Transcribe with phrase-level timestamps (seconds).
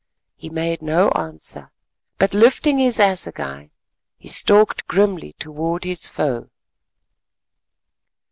[0.35, 1.69] He made no answer,
[2.17, 3.69] but lifting his assegai
[4.17, 6.49] he stalked grimly toward his foe.